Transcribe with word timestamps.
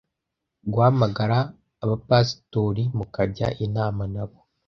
Guhamagara 0.71 1.37
abapasitori 1.83 2.83
mukajya 2.97 3.47
inama 3.65 4.03
nabo 4.13 4.39